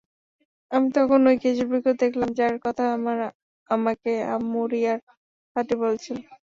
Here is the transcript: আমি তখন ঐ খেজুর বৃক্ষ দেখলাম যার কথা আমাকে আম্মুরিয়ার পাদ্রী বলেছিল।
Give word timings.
আমি 0.71 0.87
তখন 0.97 1.19
ঐ 1.25 1.41
খেজুর 1.41 1.67
বৃক্ষ 1.71 1.87
দেখলাম 2.01 2.29
যার 2.39 2.55
কথা 2.65 2.83
আমাকে 3.69 4.11
আম্মুরিয়ার 4.35 4.99
পাদ্রী 5.55 5.75
বলেছিল। 5.81 6.17